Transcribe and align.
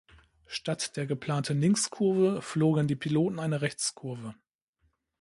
Statt 0.47 0.97
der 0.97 1.05
geplanten 1.05 1.59
Linkskurve 1.61 2.41
flogen 2.41 2.87
die 2.87 2.95
Piloten 2.95 3.37
eine 3.39 3.61
Rechtskurve. 3.61 4.33